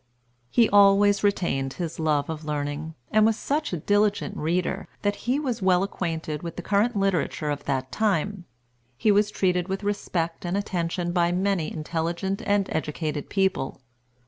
[0.49, 5.39] He always retained his love of learning, and was such a diligent reader, that he
[5.39, 8.45] was well acquainted with the current literature of that time.
[8.97, 13.79] He was treated with respect and attention by many intelligent and educated people.